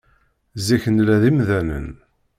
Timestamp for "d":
1.21-1.23